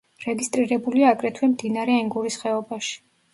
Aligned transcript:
რეგისტრირებულია 0.21 1.11
აგრეთვე 1.17 1.49
მდინარე 1.51 1.99
ენგურის 1.99 2.39
ხეობაში. 2.45 2.99